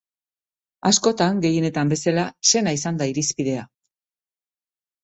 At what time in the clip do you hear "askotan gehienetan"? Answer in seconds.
0.91-1.93